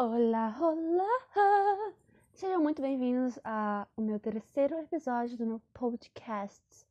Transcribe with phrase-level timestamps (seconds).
[0.00, 1.92] Olá, olá!
[2.32, 6.86] Sejam muito bem-vindos ao meu terceiro episódio do meu podcast.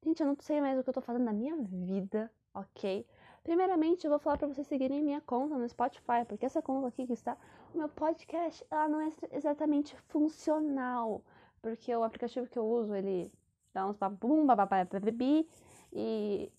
[0.00, 3.04] Gente, eu não sei mais o que eu tô fazendo da minha vida, ok?
[3.42, 7.04] Primeiramente, eu vou falar pra vocês seguirem minha conta no Spotify, porque essa conta aqui
[7.04, 7.36] que está,
[7.74, 11.24] o meu podcast, ela não é exatamente funcional,
[11.60, 13.32] porque o aplicativo que eu uso, ele
[13.74, 15.48] dá uns babum, babababi,
[15.92, 16.52] e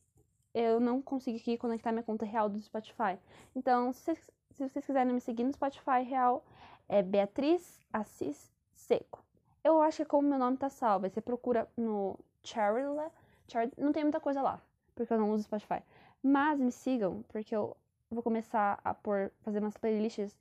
[0.53, 3.17] eu não consegui conectar minha conta real do Spotify.
[3.55, 4.13] Então, se,
[4.53, 6.43] se vocês quiserem me seguir no Spotify real,
[6.87, 9.23] é Beatriz Assis Seco.
[9.63, 11.05] Eu acho que é como meu nome tá salvo.
[11.05, 13.09] Aí você procura no Charlie.
[13.47, 14.61] Charlie não tem muita coisa lá,
[14.95, 15.81] porque eu não uso Spotify.
[16.23, 17.75] Mas me sigam, porque eu
[18.09, 20.35] vou começar a pôr, fazer umas playlists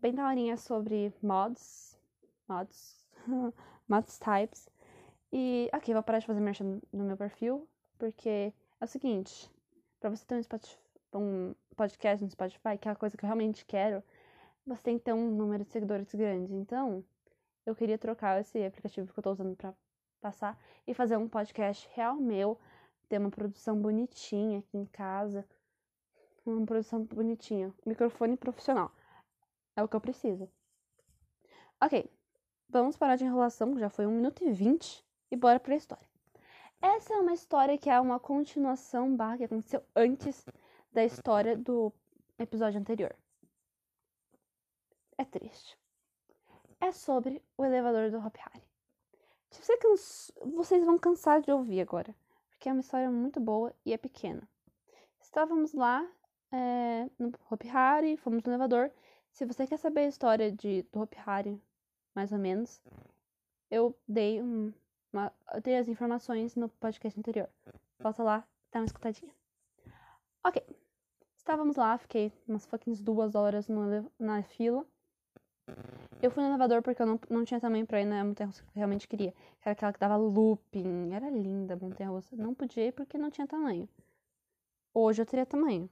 [0.00, 1.98] bem daorinhas sobre mods.
[2.48, 3.08] Mods.
[3.88, 4.68] mods types.
[5.32, 9.50] E, ok, vou parar de fazer merchan no meu perfil, porque é o seguinte,
[10.00, 10.78] para você ter um, Spotify,
[11.14, 14.02] um, podcast no Spotify, que é a coisa que eu realmente quero,
[14.66, 16.52] você tem que ter um número de seguidores grande.
[16.54, 17.04] Então,
[17.64, 19.74] eu queria trocar esse aplicativo que eu tô usando para
[20.20, 22.58] passar e fazer um podcast real meu,
[23.08, 25.46] ter uma produção bonitinha aqui em casa,
[26.44, 28.90] uma produção bonitinha, microfone profissional.
[29.76, 30.48] É o que eu preciso.
[31.82, 32.10] Ok,
[32.68, 36.08] vamos parar de enrolação, já foi 1 minuto e 20 e bora pra história.
[36.80, 40.44] Essa é uma história que é uma continuação barra que aconteceu antes
[40.96, 41.92] da história do
[42.38, 43.14] episódio anterior.
[45.18, 45.78] É triste.
[46.80, 48.64] É sobre o elevador do Hop Harry.
[49.50, 50.32] Você cans...
[50.54, 52.14] Vocês vão cansar de ouvir agora,
[52.48, 54.48] porque é uma história muito boa e é pequena.
[55.20, 56.02] Estávamos lá
[56.50, 58.90] é, no Hop Harry, fomos no elevador.
[59.30, 61.60] Se você quer saber a história de, do Hop Harry,
[62.14, 62.80] mais ou menos,
[63.70, 64.72] eu dei um,
[65.12, 67.50] uma, eu dei as informações no podcast anterior.
[67.98, 69.34] Volta lá, dá uma escutadinha.
[70.42, 70.85] Ok.
[71.46, 74.84] Estávamos lá, fiquei umas fucking duas horas no, na fila.
[76.20, 78.64] Eu fui no elevador porque eu não, não tinha tamanho pra ir na montanha russa
[78.64, 79.32] que eu realmente queria.
[79.60, 81.12] era aquela que dava looping.
[81.12, 82.34] Era linda a montanha russa.
[82.34, 83.88] Não podia ir porque não tinha tamanho.
[84.92, 85.88] Hoje eu teria tamanho.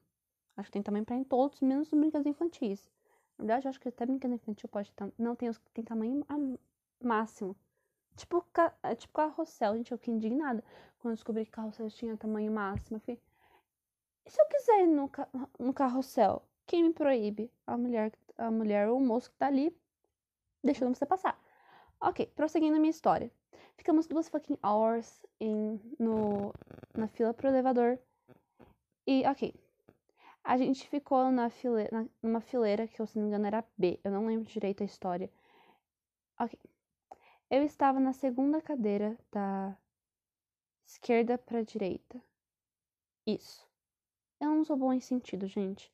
[0.57, 2.91] Acho que tem tamanho pra ir em todos, menos os brinquedos infantis.
[3.39, 5.13] Na verdade, eu acho que até brinquedo infantil pode ter.
[5.17, 6.27] Não, tem os que tem tamanho
[7.01, 7.55] máximo.
[8.17, 8.45] Tipo,
[8.83, 10.65] é tipo carrossel, gente, eu fiquei indignada
[10.99, 12.97] quando descobri que carrossel tinha tamanho máximo.
[12.97, 13.21] Eu fiquei,
[14.27, 15.11] e se eu quiser ir no,
[15.59, 16.43] no carrossel?
[16.67, 17.51] Quem me proíbe?
[17.67, 19.77] A mulher, a mulher ou o moço que tá ali
[20.63, 21.39] deixando você passar.
[22.01, 23.31] Ok, prosseguindo a minha história.
[23.77, 26.53] Ficamos duas fucking hours em, no,
[26.95, 27.99] na fila pro elevador.
[29.07, 29.55] E, ok.
[30.43, 34.01] A gente ficou na fileira, numa fileira que, se não me engano, era B.
[34.05, 35.31] Eu não lembro direito a história.
[36.39, 36.59] Ok.
[37.51, 39.77] Eu estava na segunda cadeira da
[40.87, 42.21] esquerda para a direita.
[43.27, 43.67] Isso.
[44.41, 45.93] Eu não sou bom em sentido, gente.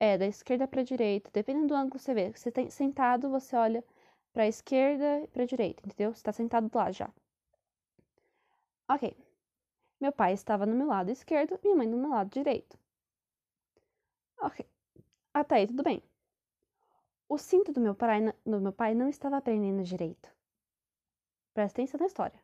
[0.00, 2.30] É, da esquerda para direita, dependendo do ângulo que você vê.
[2.32, 3.84] Você está sentado, você olha
[4.32, 6.12] para esquerda e para a direita, entendeu?
[6.12, 7.10] Você está sentado lá já.
[8.88, 9.16] Ok.
[10.00, 12.78] Meu pai estava no meu lado esquerdo, minha mãe no meu lado direito.
[14.40, 14.66] Ok.
[15.32, 16.02] Até aí tudo bem.
[17.28, 20.28] O cinto do meu pai, do meu pai não estava prendendo direito.
[21.54, 22.38] Presta atenção na história.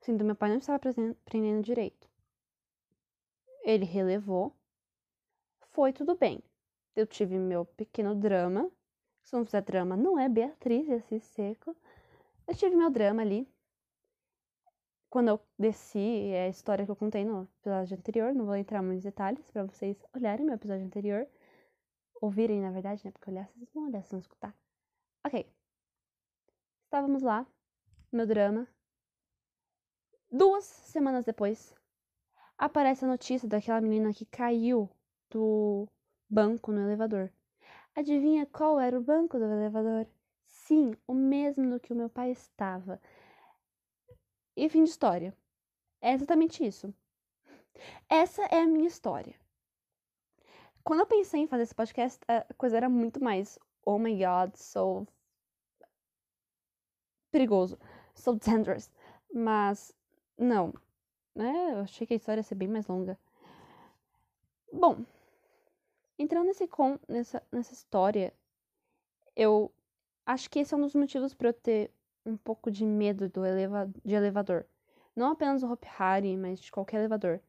[0.00, 0.80] O cinto do meu pai não estava
[1.24, 2.08] prendendo direito.
[3.68, 4.56] Ele relevou.
[5.72, 6.42] Foi tudo bem.
[6.96, 8.72] Eu tive meu pequeno drama.
[9.22, 11.76] Se não fizer drama, não é Beatriz esse seco.
[12.46, 13.46] Eu tive meu drama ali.
[15.10, 18.34] Quando eu desci, é a história que eu contei no episódio anterior.
[18.34, 21.28] Não vou entrar muitos detalhes para vocês olharem meu episódio anterior.
[22.22, 23.10] Ouvirem, na verdade, né?
[23.10, 24.56] Porque olhar, vocês vão olhar, vocês vão escutar.
[25.26, 25.46] Ok.
[26.84, 27.46] Estávamos lá
[28.10, 28.66] meu drama.
[30.30, 31.74] Duas semanas depois,
[32.58, 34.90] aparece a notícia daquela menina que caiu
[35.30, 35.88] do
[36.28, 37.32] banco no elevador.
[37.94, 40.06] Adivinha qual era o banco do elevador?
[40.46, 43.00] Sim, o mesmo no que o meu pai estava.
[44.56, 45.36] E fim de história.
[46.00, 46.92] É exatamente isso.
[48.08, 49.34] Essa é a minha história.
[50.84, 54.54] Quando eu pensei em fazer esse podcast, a coisa era muito mais oh my god,
[54.54, 55.06] so
[57.30, 57.78] perigoso
[58.18, 58.90] so dangerous.
[59.32, 59.94] Mas,
[60.36, 60.74] não.
[61.38, 61.72] Né?
[61.72, 63.16] Eu achei que a história ia ser bem mais longa.
[64.72, 65.04] Bom,
[66.18, 68.34] entrando nesse com, nessa, nessa história,
[69.36, 69.70] eu
[70.26, 71.92] acho que esse é um dos motivos para eu ter
[72.26, 74.66] um pouco de medo do eleva de elevador.
[75.14, 77.40] Não apenas do Hop Harry, mas de qualquer elevador.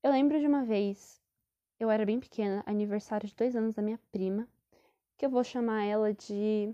[0.00, 1.20] Eu lembro de uma vez,
[1.80, 4.48] eu era bem pequena, aniversário de dois anos da minha prima,
[5.16, 6.72] que eu vou chamar ela de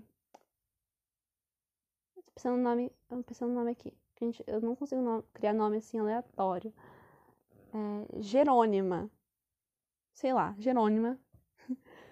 [2.35, 3.91] pensando no nome, eu pensando no nome aqui.
[4.19, 6.73] Gente, eu não consigo criar nome assim aleatório.
[7.73, 9.09] É, Jerônima.
[10.13, 11.19] Sei lá, Jerônima.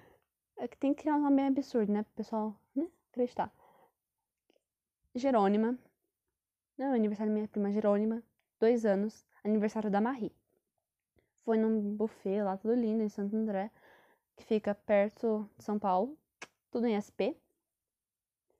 [0.55, 2.03] É que tem que criar um nome absurdo, né?
[2.03, 2.87] Pro pessoal né?
[3.09, 3.51] acreditar.
[5.15, 5.77] Jerônima.
[6.77, 8.23] Não, é aniversário da minha prima Jerônima.
[8.59, 9.25] Dois anos.
[9.43, 10.31] Aniversário da Marie.
[11.43, 13.71] Foi num buffet lá, tudo lindo, em Santo André.
[14.37, 16.17] Que fica perto de São Paulo.
[16.71, 17.35] Tudo em SP.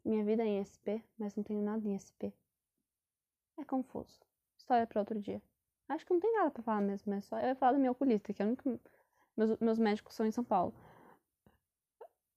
[0.03, 2.33] Minha vida é em SP, mas não tenho nada em SP.
[3.57, 4.19] É confuso.
[4.57, 5.41] História para outro dia.
[5.89, 7.91] Acho que não tem nada para falar mesmo, é só eu ia falar da minha
[7.91, 8.79] oculista, que é o único.
[9.35, 10.73] Meus, meus médicos são em São Paulo.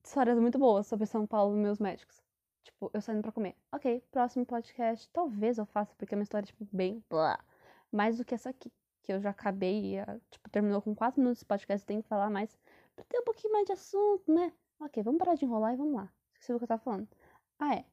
[0.04, 2.22] Histórias muito boas sobre São Paulo e meus médicos.
[2.62, 3.56] Tipo, eu saindo pra comer.
[3.72, 5.08] Ok, próximo podcast.
[5.10, 7.38] Talvez eu faça, porque é uma história, tipo, bem blá.
[7.92, 8.72] Mais do que essa aqui.
[9.02, 11.86] Que eu já acabei e, tipo, terminou com 4 minutos de podcast.
[11.86, 12.58] Tem que falar mais.
[12.94, 14.52] Pra ter um pouquinho mais de assunto, né?
[14.80, 16.12] Ok, vamos parar de enrolar e vamos lá.
[16.32, 17.08] Esqueci o que eu tava falando.
[17.58, 17.84] Ah, é.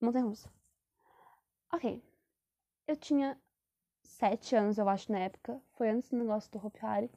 [0.00, 0.50] Montanha russa.
[1.72, 2.02] Ok.
[2.88, 3.38] Eu tinha
[4.02, 5.60] 7 anos, eu acho, na época.
[5.74, 7.10] Foi antes do negócio do Hopi Hari.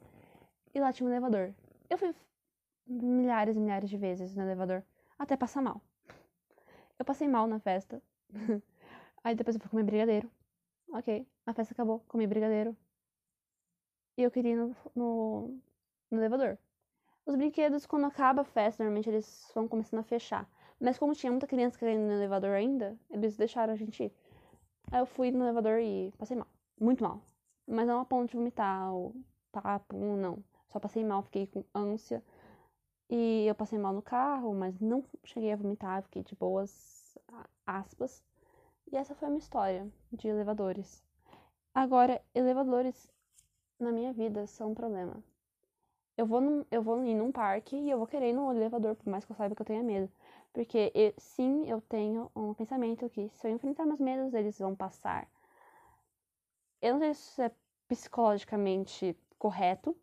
[0.74, 1.54] E lá tinha um elevador.
[1.88, 2.14] Eu fui
[2.86, 4.84] milhares e milhares de vezes no elevador
[5.18, 5.80] até passar mal.
[6.98, 8.02] Eu passei mal na festa.
[9.24, 10.30] Aí depois eu fui comer brigadeiro.
[10.92, 12.76] Ok, a festa acabou, comi brigadeiro.
[14.18, 15.60] E eu queria ir no, no,
[16.10, 16.58] no elevador.
[17.24, 20.46] Os brinquedos, quando acaba a festa, normalmente eles vão começando a fechar.
[20.78, 24.12] Mas como tinha muita criança querendo no elevador ainda, eles deixaram a gente ir.
[24.92, 26.46] Aí eu fui no elevador e passei mal.
[26.78, 27.22] Muito mal.
[27.66, 29.14] Mas não a ponto de vomitar ou
[29.50, 30.44] papo, não.
[30.70, 32.22] Só passei mal, fiquei com ânsia.
[33.08, 37.16] E eu passei mal no carro, mas não cheguei a vomitar, fiquei de boas
[37.66, 38.22] aspas.
[38.90, 41.02] E essa foi a minha história de elevadores.
[41.74, 43.10] Agora, elevadores
[43.80, 45.24] na minha vida são um problema.
[46.18, 48.94] Eu vou, num, eu vou ir num parque e eu vou querer ir no elevador,
[48.94, 50.10] por mais que eu saiba que eu tenha medo.
[50.52, 54.74] Porque eu, sim, eu tenho um pensamento que se eu enfrentar meus medos, eles vão
[54.74, 55.26] passar.
[56.80, 57.50] Eu não sei se isso é
[57.88, 59.96] psicologicamente correto,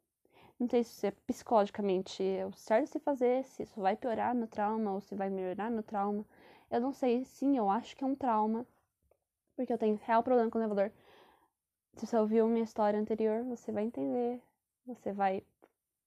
[0.60, 4.92] não sei se é psicologicamente o certo se fazer, se isso vai piorar meu trauma
[4.94, 6.26] ou se vai melhorar meu trauma.
[6.70, 8.66] Eu não sei, sim, eu acho que é um trauma,
[9.56, 10.92] porque eu tenho real problema com o elevador.
[11.96, 14.42] Se você ouviu minha história anterior, você vai entender,
[14.86, 15.44] você vai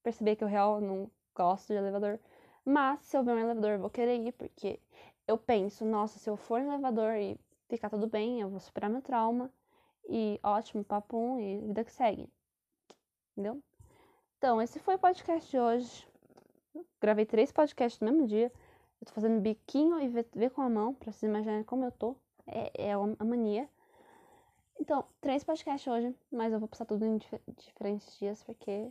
[0.03, 2.19] perceber que eu real não gosto de elevador.
[2.65, 4.79] Mas se eu ver um elevador, eu vou querer ir, porque
[5.27, 7.39] eu penso, nossa, se eu for no elevador e
[7.69, 9.51] ficar tudo bem, eu vou superar meu trauma.
[10.09, 12.29] E ótimo, papum, e vida que segue.
[13.33, 13.63] Entendeu?
[14.39, 16.09] Então, esse foi o podcast de hoje.
[17.01, 18.53] Gravei três podcasts no mesmo dia.
[19.01, 22.17] Eu tô fazendo biquinho e ver, com a mão, pra vocês imaginarem como eu tô.
[22.47, 23.69] É, é a mania.
[24.81, 28.91] Então, três podcasts hoje, mas eu vou passar tudo em dif diferentes dias, porque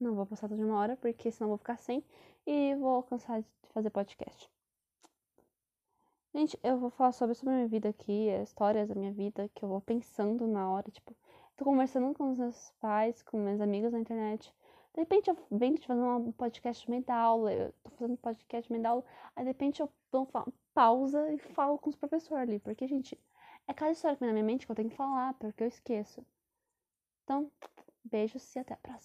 [0.00, 2.04] não vou passar tudo de uma hora, porque senão vou ficar sem
[2.46, 4.50] e vou cansar de fazer podcast.
[6.34, 9.64] Gente, eu vou falar sobre, sobre a minha vida aqui, histórias da minha vida que
[9.64, 11.16] eu vou pensando na hora, tipo,
[11.56, 14.54] tô conversando com os meus pais, com meus amigos na internet.
[14.92, 18.16] De repente eu venho de fazer um podcast no meio da aula, eu tô fazendo
[18.18, 19.04] podcast no meio da aula,
[19.34, 23.18] aí de repente eu dou uma pausa e falo com os professores ali, porque, gente,
[23.66, 25.68] é cada história que vem na minha mente que eu tenho que falar, porque eu
[25.68, 26.24] esqueço.
[27.24, 27.50] Então,
[28.04, 29.04] beijos e até a próxima.